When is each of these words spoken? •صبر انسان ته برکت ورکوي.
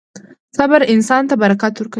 •صبر 0.57 0.79
انسان 0.93 1.23
ته 1.29 1.35
برکت 1.43 1.73
ورکوي. 1.77 1.89